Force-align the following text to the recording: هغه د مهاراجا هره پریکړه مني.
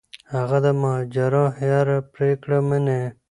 هغه 0.35 0.57
د 0.65 0.67
مهاراجا 0.81 1.39
هره 1.57 1.97
پریکړه 2.13 2.57
مني. 2.67 3.01